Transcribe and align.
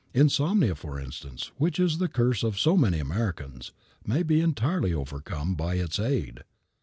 Insomnia, 0.15 0.73
for 0.73 0.99
instance, 0.99 1.51
which 1.57 1.79
is 1.79 1.99
the 1.99 2.07
curse 2.07 2.41
of 2.41 2.57
so 2.57 2.75
many 2.75 2.97
Americans, 2.97 3.71
may 4.03 4.23
be 4.23 4.41
entirely 4.41 4.95
overcome 4.95 5.53
by 5.53 5.75
its 5.75 5.99
aid. 5.99 6.39